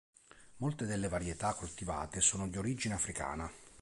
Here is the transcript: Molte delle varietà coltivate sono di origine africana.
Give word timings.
Molte 0.57 0.87
delle 0.87 1.07
varietà 1.07 1.53
coltivate 1.53 2.21
sono 2.21 2.47
di 2.47 2.57
origine 2.57 2.95
africana. 2.95 3.47